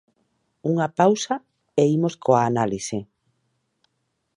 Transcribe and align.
Unha 0.71 0.87
pausa 0.99 1.35
e 1.81 1.83
imos 1.95 2.15
coa 2.23 2.41
análise. 2.51 2.97